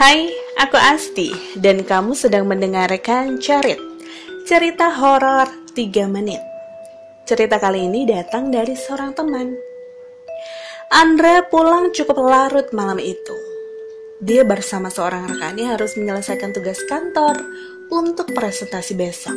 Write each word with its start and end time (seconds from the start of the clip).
Hai, 0.00 0.32
aku 0.56 0.80
Asti 0.80 1.28
dan 1.60 1.84
kamu 1.84 2.16
sedang 2.16 2.48
mendengarkan 2.48 3.36
Cerit, 3.36 3.76
cerita 4.48 4.88
horor 4.96 5.44
3 5.76 6.08
menit. 6.08 6.40
Cerita 7.28 7.60
kali 7.60 7.84
ini 7.84 8.08
datang 8.08 8.48
dari 8.48 8.72
seorang 8.72 9.12
teman. 9.12 9.52
Andre 10.88 11.44
pulang 11.52 11.92
cukup 11.92 12.16
larut 12.16 12.72
malam 12.72 12.96
itu. 12.96 13.36
Dia 14.24 14.40
bersama 14.40 14.88
seorang 14.88 15.36
rekannya 15.36 15.68
harus 15.68 15.92
menyelesaikan 16.00 16.56
tugas 16.56 16.80
kantor 16.88 17.36
untuk 17.92 18.32
presentasi 18.32 18.96
besok. 18.96 19.36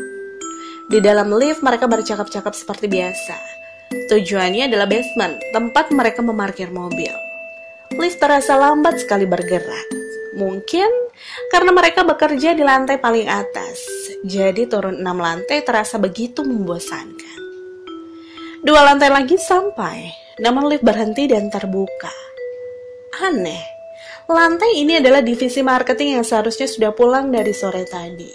Di 0.87 1.03
dalam 1.03 1.27
lift 1.35 1.59
mereka 1.59 1.91
bercakap-cakap 1.91 2.55
seperti 2.55 2.87
biasa. 2.87 3.35
Tujuannya 4.07 4.71
adalah 4.71 4.87
basement, 4.87 5.43
tempat 5.51 5.91
mereka 5.91 6.23
memarkir 6.23 6.71
mobil. 6.71 7.11
Lift 7.99 8.23
terasa 8.23 8.55
lambat 8.55 9.03
sekali 9.03 9.27
bergerak. 9.27 10.03
Mungkin 10.33 10.89
karena 11.53 11.69
mereka 11.69 12.01
bekerja 12.01 12.57
di 12.57 12.65
lantai 12.65 12.97
paling 12.97 13.29
atas, 13.29 13.85
jadi 14.25 14.65
turun 14.65 14.97
enam 14.97 15.21
lantai 15.21 15.61
terasa 15.61 16.01
begitu 16.01 16.41
membosankan. 16.41 17.39
Dua 18.65 18.81
lantai 18.81 19.13
lagi 19.13 19.37
sampai, 19.37 20.09
namun 20.41 20.73
lift 20.73 20.81
berhenti 20.81 21.29
dan 21.29 21.53
terbuka. 21.53 22.09
Aneh, 23.21 23.61
lantai 24.25 24.81
ini 24.81 24.97
adalah 24.97 25.21
divisi 25.21 25.61
marketing 25.61 26.17
yang 26.17 26.25
seharusnya 26.25 26.65
sudah 26.65 26.91
pulang 26.97 27.29
dari 27.29 27.53
sore 27.53 27.85
tadi. 27.85 28.33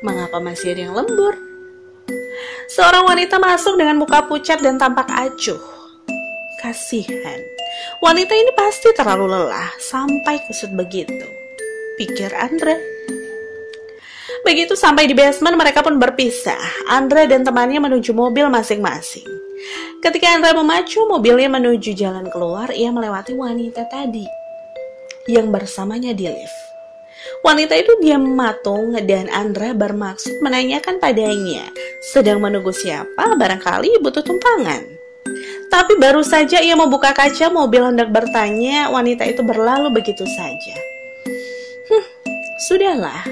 Mengapa 0.00 0.40
masih 0.40 0.72
ada 0.72 0.88
yang 0.88 0.96
lembur? 0.96 1.36
Seorang 2.72 3.04
wanita 3.04 3.36
masuk 3.36 3.76
dengan 3.76 4.00
muka 4.00 4.24
pucat 4.24 4.64
dan 4.64 4.80
tampak 4.80 5.08
acuh. 5.12 5.60
Kasihan. 6.64 7.53
Wanita 8.02 8.32
ini 8.36 8.52
pasti 8.52 8.92
terlalu 8.92 9.30
lelah 9.30 9.72
sampai 9.80 10.42
kusut 10.44 10.72
begitu. 10.72 11.24
Pikir 11.96 12.34
Andre. 12.34 12.76
Begitu 14.44 14.76
sampai 14.76 15.08
di 15.08 15.16
basement 15.16 15.56
mereka 15.56 15.80
pun 15.80 15.96
berpisah. 15.96 16.90
Andre 16.92 17.24
dan 17.24 17.48
temannya 17.48 17.80
menuju 17.80 18.12
mobil 18.12 18.50
masing-masing. 18.52 19.24
Ketika 20.04 20.36
Andre 20.36 20.52
memacu 20.52 21.00
mobilnya 21.08 21.48
menuju 21.48 21.96
jalan 21.96 22.28
keluar, 22.28 22.68
ia 22.68 22.92
melewati 22.92 23.32
wanita 23.32 23.88
tadi 23.88 24.28
yang 25.24 25.48
bersamanya 25.48 26.12
di 26.12 26.28
lift. 26.28 26.60
Wanita 27.40 27.72
itu 27.76 27.96
diam 28.04 28.36
matung 28.36 28.92
dan 29.08 29.32
Andra 29.32 29.72
bermaksud 29.72 30.44
menanyakan 30.44 31.00
padanya 31.00 31.64
sedang 32.12 32.40
menunggu 32.40 32.72
siapa 32.72 33.32
barangkali 33.32 34.00
butuh 34.04 34.20
tumpangan. 34.20 35.03
Tapi 35.70 35.98
baru 36.00 36.24
saja 36.24 36.60
ia 36.60 36.74
membuka 36.74 37.12
kaca 37.12 37.50
mobil 37.52 37.84
hendak 37.84 38.10
bertanya, 38.10 38.88
wanita 38.90 39.24
itu 39.28 39.44
berlalu 39.44 39.90
begitu 39.92 40.24
saja. 40.24 40.76
Hmm, 41.90 42.04
sudahlah. 42.68 43.22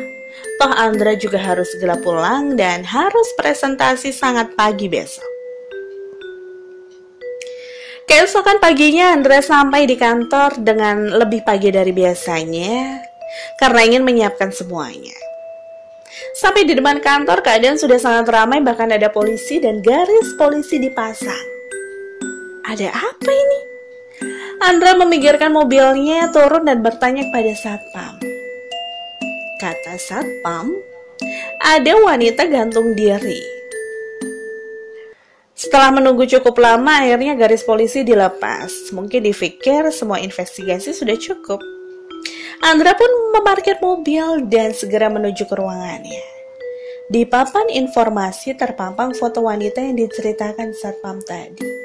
Toh 0.60 0.72
Andra 0.78 1.18
juga 1.18 1.42
harus 1.42 1.74
segera 1.74 1.98
pulang 1.98 2.54
dan 2.54 2.86
harus 2.86 3.28
presentasi 3.34 4.14
sangat 4.14 4.54
pagi 4.54 4.86
besok. 4.86 5.26
Keesokan 8.06 8.60
paginya 8.60 9.16
Andra 9.16 9.40
sampai 9.40 9.88
di 9.88 9.96
kantor 9.96 10.60
dengan 10.60 11.10
lebih 11.16 11.42
pagi 11.42 11.72
dari 11.72 11.90
biasanya 11.90 13.00
karena 13.56 13.80
ingin 13.88 14.04
menyiapkan 14.04 14.52
semuanya. 14.52 15.16
Sampai 16.36 16.68
di 16.68 16.76
depan 16.76 17.00
kantor 17.00 17.40
keadaan 17.40 17.80
sudah 17.80 17.96
sangat 17.96 18.28
ramai 18.28 18.60
bahkan 18.60 18.90
ada 18.92 19.08
polisi 19.08 19.58
dan 19.58 19.80
garis 19.80 20.28
polisi 20.36 20.76
dipasang. 20.78 21.51
Ada 22.72 22.88
apa 22.88 23.28
ini? 23.28 23.60
Andra 24.64 24.96
memikirkan 24.96 25.52
mobilnya 25.52 26.32
turun 26.32 26.64
dan 26.64 26.80
bertanya 26.80 27.28
kepada 27.28 27.52
satpam. 27.52 28.16
Kata 29.60 30.00
satpam, 30.00 30.72
ada 31.60 31.92
wanita 32.00 32.48
gantung 32.48 32.96
diri. 32.96 33.44
Setelah 35.52 36.00
menunggu 36.00 36.24
cukup 36.24 36.56
lama, 36.56 37.04
akhirnya 37.04 37.36
garis 37.36 37.60
polisi 37.60 38.08
dilepas. 38.08 38.88
Mungkin 38.96 39.20
dipikir 39.20 39.92
semua 39.92 40.24
investigasi 40.24 40.96
sudah 40.96 41.20
cukup. 41.20 41.60
Andra 42.64 42.96
pun 42.96 43.36
memarkir 43.36 43.84
mobil 43.84 44.48
dan 44.48 44.72
segera 44.72 45.12
menuju 45.12 45.44
ke 45.44 45.54
ruangannya. 45.60 46.24
Di 47.12 47.28
papan 47.28 47.68
informasi 47.68 48.56
terpampang 48.56 49.12
foto 49.12 49.44
wanita 49.44 49.84
yang 49.84 50.00
diceritakan 50.00 50.72
satpam 50.72 51.20
tadi. 51.20 51.82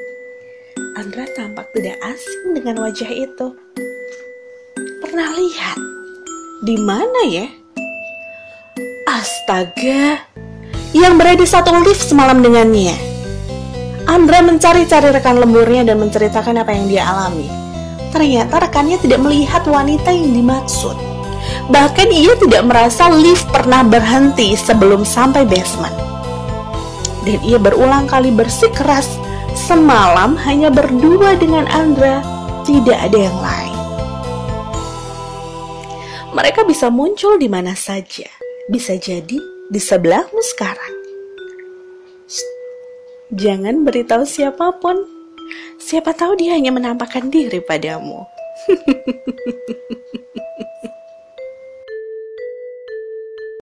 Andra 0.96 1.28
tampak 1.36 1.68
tidak 1.76 2.00
asing 2.00 2.56
dengan 2.56 2.80
wajah 2.80 3.10
itu. 3.12 3.52
Pernah 5.04 5.28
lihat? 5.36 5.76
Di 6.64 6.76
mana 6.80 7.20
ya? 7.28 7.44
Astaga, 9.04 10.24
yang 10.96 11.20
berada 11.20 11.44
satu 11.44 11.76
lift 11.84 12.00
semalam 12.00 12.40
dengannya. 12.40 12.96
Andra 14.08 14.40
mencari-cari 14.40 15.12
rekan 15.12 15.36
lemburnya 15.36 15.84
dan 15.92 16.00
menceritakan 16.00 16.64
apa 16.64 16.72
yang 16.72 16.88
dia 16.88 17.04
alami. 17.04 17.50
Ternyata 18.08 18.64
rekannya 18.64 18.96
tidak 19.04 19.20
melihat 19.20 19.68
wanita 19.68 20.08
yang 20.08 20.32
dimaksud. 20.32 20.96
Bahkan 21.68 22.08
ia 22.08 22.32
tidak 22.40 22.64
merasa 22.64 23.12
lift 23.12 23.44
pernah 23.52 23.84
berhenti 23.84 24.56
sebelum 24.56 25.04
sampai 25.04 25.44
basement. 25.44 25.92
Dan 27.28 27.44
ia 27.44 27.60
berulang 27.60 28.08
kali 28.08 28.32
bersikeras 28.32 29.20
semalam 29.58 30.38
hanya 30.46 30.70
berdua 30.70 31.34
dengan 31.34 31.66
Andra, 31.66 32.22
tidak 32.62 33.10
ada 33.10 33.18
yang 33.18 33.38
lain. 33.42 33.78
Mereka 36.30 36.62
bisa 36.62 36.86
muncul 36.94 37.34
di 37.34 37.50
mana 37.50 37.74
saja, 37.74 38.30
bisa 38.70 38.94
jadi 38.94 39.38
di 39.66 39.80
sebelahmu 39.82 40.38
sekarang. 40.54 40.94
Jangan 43.34 43.82
beritahu 43.82 44.22
siapa 44.22 44.78
pun. 44.78 45.02
Siapa 45.82 46.14
tahu 46.14 46.38
dia 46.38 46.54
hanya 46.54 46.70
menampakkan 46.70 47.28
diri 47.28 47.58
padamu. 47.58 48.24